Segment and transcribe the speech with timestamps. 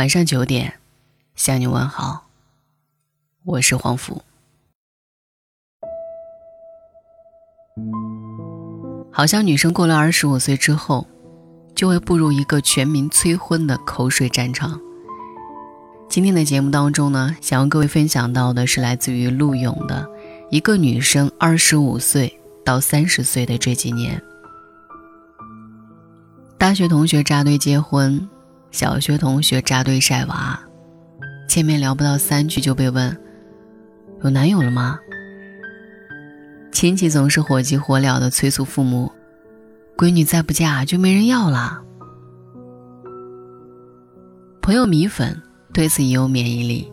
[0.00, 0.78] 晚上九点，
[1.34, 2.26] 向你问好。
[3.44, 4.22] 我是黄甫。
[9.12, 11.06] 好像女生过了二十五岁之后，
[11.74, 14.80] 就会步入一个全民催婚的口水战场。
[16.08, 20.08] 今天的节目当中呢，想要各位分享到的是来自于陆勇的
[20.50, 24.22] 一个女生二十五岁到三十岁的这几年，
[26.56, 28.26] 大学同学扎堆结婚。
[28.70, 30.58] 小学同学扎堆晒娃，
[31.48, 33.16] 见面聊不到三句就被问
[34.22, 34.98] ：“有男友了吗？”
[36.72, 39.10] 亲戚总是火急火燎的催促父母
[39.98, 41.82] ：“闺女再不嫁就没人要了。”
[44.62, 45.42] 朋友米粉
[45.74, 46.90] 对此也有免疫力，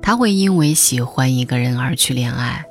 [0.00, 2.64] 他会因为喜欢一个人而去恋爱，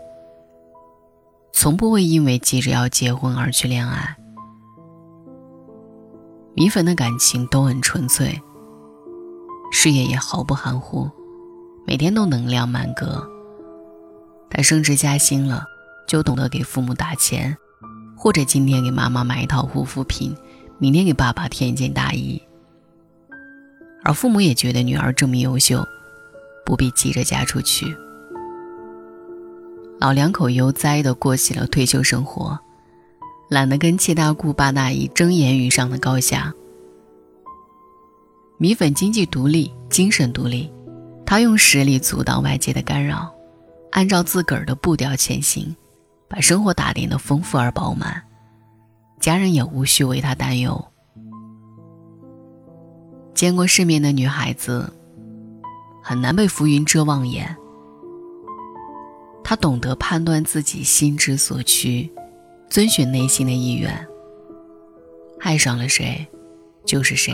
[1.54, 4.16] 从不会因为急着要结婚而去恋爱。
[6.60, 8.38] 米粉的感情都很纯粹，
[9.72, 11.10] 事业也毫不含糊，
[11.88, 13.26] 每天都能量满格。
[14.50, 15.64] 他升职加薪了，
[16.06, 17.56] 就懂得给父母打钱，
[18.14, 20.36] 或者今天给妈妈买一套护肤品，
[20.80, 22.42] 明天给爸爸添一件大衣。
[24.04, 25.82] 而父母也觉得女儿这么优秀，
[26.66, 27.96] 不必急着嫁出去。
[29.98, 32.60] 老两口悠哉地过起了退休生活。
[33.50, 36.54] 懒得跟七大姑八大姨争言语上的高下。
[38.60, 40.72] 米粉经济独立，精神独立，
[41.26, 43.34] 他用实力阻挡外界的干扰，
[43.92, 45.76] 按照自个儿的步调前行，
[46.28, 48.22] 把生活打点的丰富而饱满，
[49.20, 50.86] 家人也无需为他担忧。
[53.34, 54.94] 见过世面的女孩子，
[56.04, 57.56] 很难被浮云遮望眼。
[59.44, 62.12] 她懂得判断自己心之所趋。
[62.70, 64.08] 遵循内心的意愿，
[65.40, 66.26] 爱上了谁，
[66.86, 67.34] 就是谁。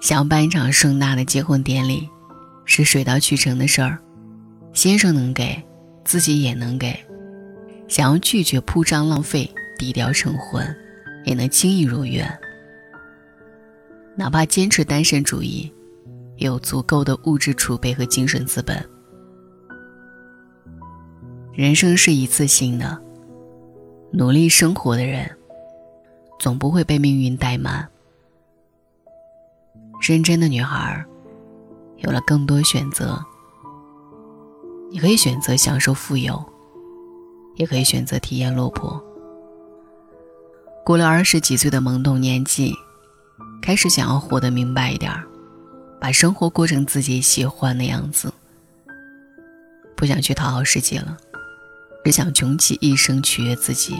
[0.00, 2.08] 想要办一场盛大的结婚典礼，
[2.64, 3.98] 是水到渠成的事儿。
[4.72, 5.62] 先生能给，
[6.04, 6.98] 自己也能给。
[7.86, 10.76] 想要拒绝铺张浪费，低调成婚，
[11.24, 12.28] 也能轻易如愿。
[14.16, 15.72] 哪怕坚持单身主义，
[16.36, 18.84] 也有足够的物质储备和精神资本。
[21.54, 23.05] 人生是一次性的。
[24.18, 25.30] 努力生活的人，
[26.38, 27.86] 总不会被命运怠慢。
[30.00, 31.04] 认真的女孩，
[31.98, 33.22] 有了更多选择。
[34.90, 36.42] 你可以选择享受富有，
[37.56, 38.98] 也可以选择体验落魄。
[40.82, 42.72] 过了二十几岁的懵懂年纪，
[43.60, 45.12] 开始想要活得明白一点
[46.00, 48.32] 把生活过成自己喜欢的样子。
[49.94, 51.18] 不想去讨好世界了。
[52.06, 53.96] 只想穷其一生取悦自己，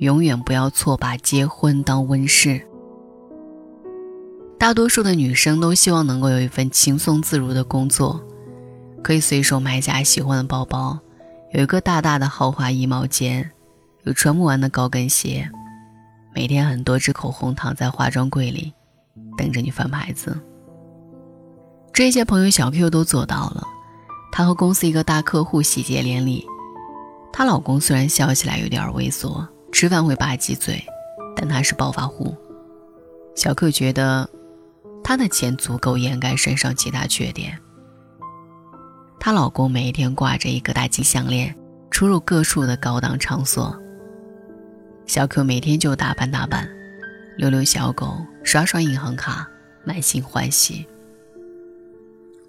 [0.00, 2.60] 永远不要错把结婚当温室。
[4.58, 8.22] 大多数的女生都希望能够有一份轻松自如的工作，
[9.02, 10.98] 可以随手买下喜欢的包包，
[11.54, 13.50] 有一个大大的豪华衣帽间，
[14.02, 15.50] 有穿不完的高跟鞋，
[16.34, 18.74] 每天很多支口红躺在化妆柜里，
[19.38, 20.38] 等着你翻牌子。
[21.94, 23.66] 这些朋友小 Q 都做到了。
[24.32, 26.46] 她和公司一个大客户喜结连理，
[27.32, 30.82] 她老公虽然笑起来有点猥琐，吃饭会吧唧嘴，
[31.36, 32.36] 但他是暴发户。
[33.34, 34.28] 小克觉得，
[35.02, 37.58] 他的钱足够掩盖身上其他缺点。
[39.18, 41.54] 她老公每一天挂着一个大金项链，
[41.90, 43.76] 出入各处的高档场所。
[45.06, 46.68] 小克每天就打扮打扮，
[47.36, 49.46] 遛遛小狗，刷刷银行卡，
[49.84, 50.86] 满心欢喜。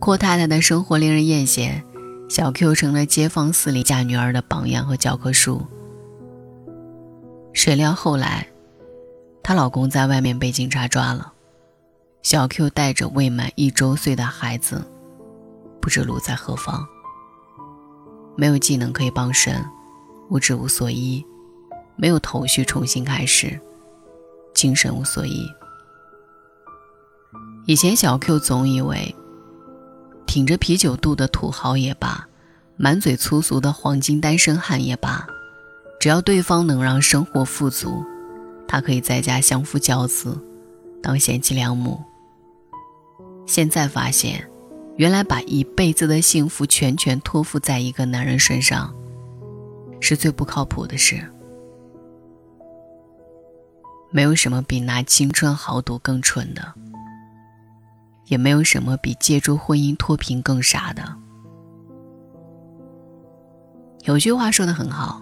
[0.02, 1.80] 阔太太的生活令人艳羡，
[2.28, 5.64] 小 Q 成了街坊四里嫁女儿的榜样和教科书。
[7.54, 8.48] 谁料后来，
[9.44, 11.32] 她老公在外面被警察抓了，
[12.24, 14.84] 小 Q 带着未满一周岁的孩子，
[15.80, 16.84] 不知路在何方。
[18.36, 19.64] 没有技能可以傍身，
[20.32, 21.24] 物质无所依，
[21.96, 23.62] 没有头绪重新开始，
[24.56, 25.46] 精神无所依。
[27.68, 29.16] 以前小 Q 总以为。
[30.32, 32.26] 挺着啤酒肚的土豪也罢，
[32.78, 35.28] 满嘴粗俗的黄金单身汉也罢，
[36.00, 38.02] 只要对方能让生活富足，
[38.66, 40.42] 他可以在家相夫教子，
[41.04, 42.02] 当贤妻良母。
[43.46, 44.50] 现在发现，
[44.96, 48.96] 原来把一辈子的幸福全权托付在一个男人身上，
[50.00, 51.22] 是最不靠谱的事。
[54.12, 56.74] 没有什么比拿青春豪赌更蠢的。
[58.32, 61.04] 也没有什么比借助婚姻脱贫更傻的。
[64.06, 65.22] 有句话说的很好：“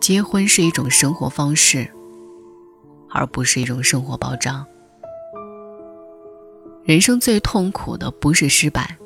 [0.00, 1.86] 结婚是一种生活方式，
[3.10, 4.66] 而不是一种生活保障。
[6.82, 8.96] 人生最痛苦的不是失败，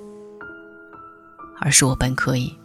[1.60, 2.56] 而是我本可以。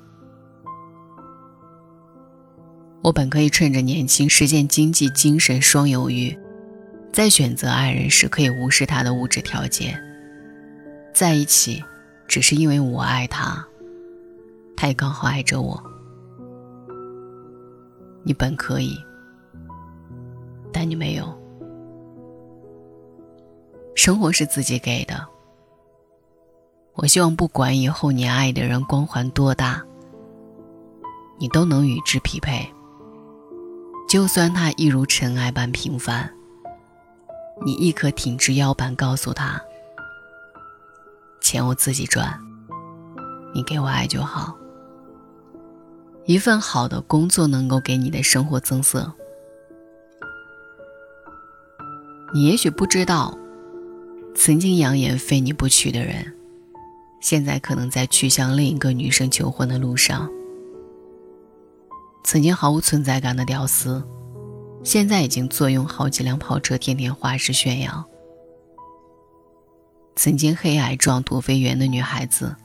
[3.02, 6.38] 我本可以趁着年轻实现经济、精神双有余，
[7.12, 10.00] 在选择爱人时可以无视他的物质条件，
[11.14, 11.84] 在一起
[12.28, 13.66] 只是因为我爱他，
[14.76, 15.82] 他也刚好爱着我。
[18.24, 18.96] 你本可以，
[20.72, 21.38] 但你没有。
[23.96, 25.26] 生活是自己给的，
[26.94, 29.84] 我希望不管以后你爱的人光环多大，
[31.38, 32.66] 你都能与之匹配。
[34.08, 36.32] 就算他一如尘埃般平凡，
[37.66, 39.62] 你亦可挺直腰板，告诉他：
[41.42, 42.40] 钱我自己赚，
[43.54, 44.56] 你给我爱就好。
[46.26, 49.12] 一份好的工作能够给你的生活增色。
[52.34, 53.36] 你也许不知道，
[54.36, 56.34] 曾经扬言非你不娶的人，
[57.20, 60.30] 现在可能在去向另一个女生求婚的路上。
[62.24, 64.04] 曾经毫无存在感的屌丝，
[64.84, 68.04] 现在已经坐拥好几辆跑车，天天花式炫耀。
[70.16, 72.56] 曾经黑矮壮、土肥圆的女孩子，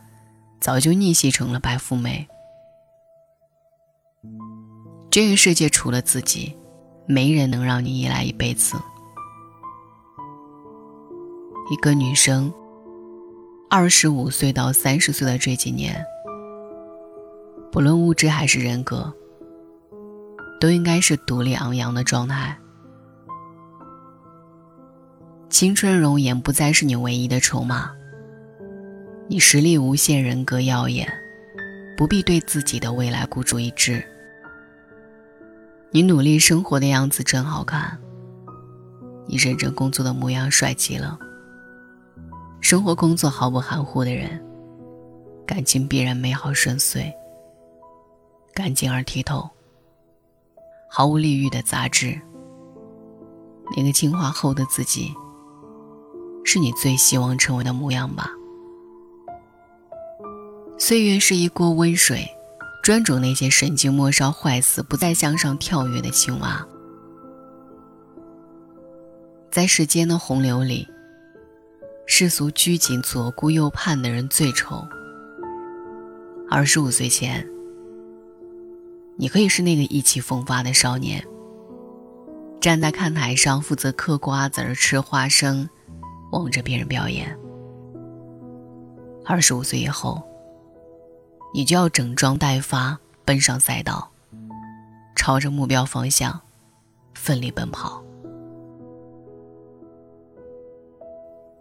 [0.60, 2.26] 早就逆袭成了白富美。
[5.10, 6.56] 这个世界除了自己，
[7.06, 8.76] 没人能让你依赖一辈子。
[11.70, 12.52] 一个女生，
[13.70, 16.04] 二十五岁到三十岁的这几年，
[17.70, 19.14] 不论物质还是人格。
[20.64, 22.58] 都应该是独立昂扬的状态。
[25.50, 27.90] 青春容颜不再是你唯一的筹码。
[29.28, 31.06] 你实力无限，人格耀眼，
[31.98, 34.02] 不必对自己的未来孤注一掷。
[35.90, 37.98] 你努力生活的样子真好看，
[39.26, 41.18] 你认真工作的模样帅极了。
[42.62, 44.42] 生活工作毫不含糊的人，
[45.46, 47.12] 感情必然美好顺遂，
[48.54, 49.46] 干净而剔透。
[50.96, 52.20] 毫无利欲的杂质，
[53.76, 55.12] 那个进化后的自己，
[56.44, 58.30] 是你最希望成为的模样吧？
[60.78, 62.24] 岁月是一锅温水，
[62.80, 66.64] 专煮那些神经末梢坏死、不再向上跳跃的青蛙。
[69.50, 70.86] 在时间的洪流里，
[72.06, 74.86] 世俗拘谨、左顾右盼的人最丑。
[76.48, 77.44] 二十五岁前。
[79.16, 81.24] 你可以是那个意气风发的少年，
[82.60, 85.68] 站在看台上负责嗑瓜子儿、吃花生，
[86.32, 87.38] 望着别人表演。
[89.24, 90.22] 二十五岁以后，
[91.54, 94.10] 你就要整装待发，奔上赛道，
[95.14, 96.40] 朝着目标方向
[97.14, 98.02] 奋力奔跑。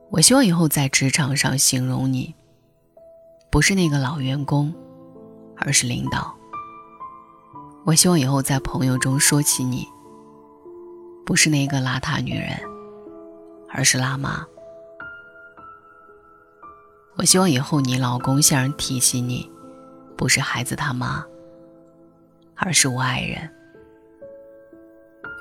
[0.09, 2.33] 我希望以后在职场上形容你，
[3.51, 4.73] 不是那个老员工，
[5.55, 6.35] 而是领导。
[7.85, 9.85] 我希望以后在朋友中说起你，
[11.25, 12.57] 不是那个邋遢女人，
[13.69, 14.45] 而是辣妈。
[17.17, 19.51] 我希望以后你老公向人提起你，
[20.15, 21.25] 不是孩子他妈，
[22.55, 23.49] 而是我爱人。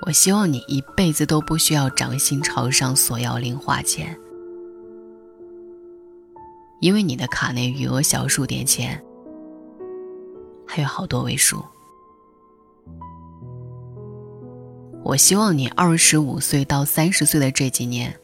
[0.04, 4.18] 我希望你一辈子都不需要掌心朝上索要零花钱，
[6.80, 9.00] 因为你的卡内余额小数点前
[10.66, 11.64] 还有好多位数。
[15.04, 18.18] 我希望你二十五岁到三十岁的这几年，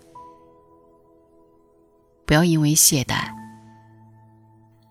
[2.24, 3.28] 不要因为懈怠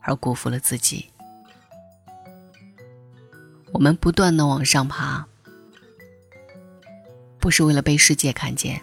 [0.02, 1.10] 而辜负了自己。
[3.72, 5.26] 我们不断的往上爬，
[7.40, 8.82] 不是为了被世界看见，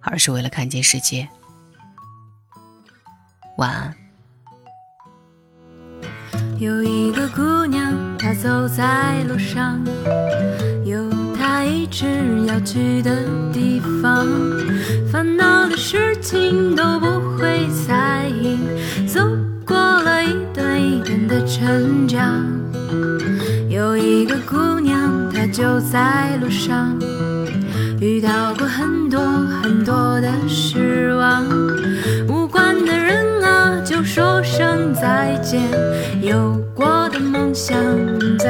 [0.00, 1.28] 而是为了看见世界。
[3.56, 3.94] 晚安。
[6.58, 8.07] 有一个姑娘。
[8.28, 9.80] 他走在路上，
[10.84, 11.02] 有
[11.34, 12.04] 他一直
[12.46, 13.10] 要去的
[13.54, 14.26] 地方，
[15.10, 17.06] 烦恼的事情都不
[17.38, 18.58] 会在意，
[19.06, 19.26] 走
[19.64, 22.44] 过了一段一段的成长。
[23.70, 26.94] 有一个姑娘，她就在路上，
[27.98, 29.22] 遇到过很多
[29.62, 31.46] 很多的失望，
[32.28, 35.62] 无关的人啊，就说声再见。
[36.20, 37.18] 有过的。
[37.18, 37.76] 梦想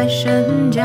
[0.08, 0.82] 在生长。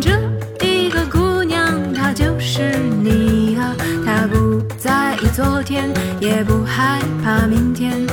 [0.00, 3.76] 这一个姑娘，她就是你啊！
[4.06, 5.90] 她不在意昨天，
[6.20, 8.06] 也不害怕明天，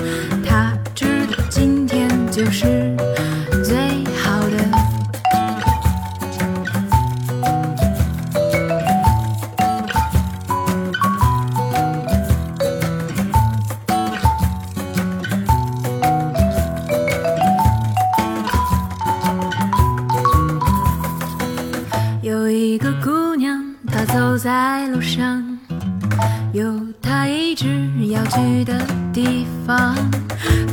[0.46, 2.83] 她知道今天就是
[28.54, 28.74] 去的
[29.12, 29.96] 地方，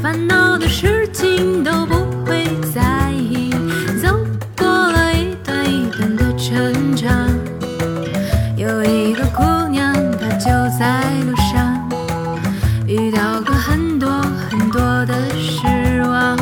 [0.03, 1.95] 烦恼的事情都不
[2.27, 2.45] 会
[2.75, 3.51] 在意。
[4.03, 4.15] 走
[4.59, 7.11] 过了一段一段的成长，
[8.55, 11.89] 有一个姑娘，她就在路上，
[12.87, 14.11] 遇到过很多
[14.51, 16.37] 很多的失望，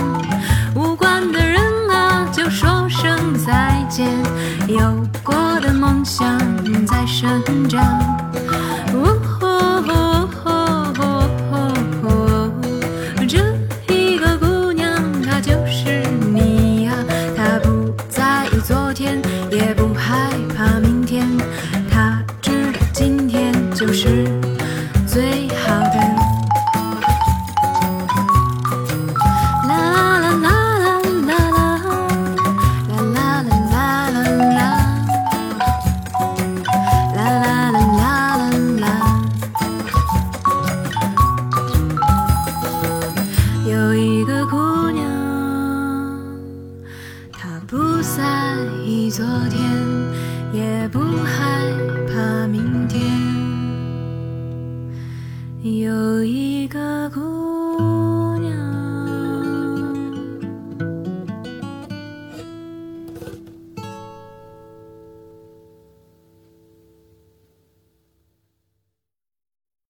[0.74, 3.16] 无关的人啊，就说声
[3.46, 4.08] 再见。
[4.66, 6.36] 有过的梦想
[6.84, 7.80] 在生长。
[48.28, 49.58] 在意昨天，
[50.52, 51.62] 也不害
[52.06, 53.00] 怕明天。
[55.62, 56.22] 有